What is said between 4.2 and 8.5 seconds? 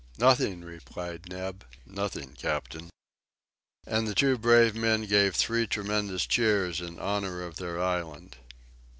brave men gave three tremendous cheers in honor of their island!